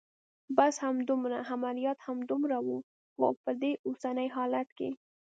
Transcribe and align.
بس 0.57 0.75
همدومره؟ 0.85 1.37
عملیات 1.55 1.97
همدومره 2.07 2.57
و؟ 2.65 2.69
هو، 3.17 3.25
په 3.43 3.51
دې 3.61 3.71
اوسني 3.87 4.27
حالت 4.35 4.67
کې. 4.77 4.89